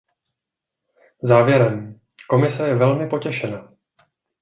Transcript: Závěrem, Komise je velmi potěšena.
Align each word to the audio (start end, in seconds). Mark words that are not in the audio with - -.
Závěrem, 1.23 1.99
Komise 2.29 2.67
je 2.67 2.75
velmi 2.75 3.09
potěšena. 3.09 3.69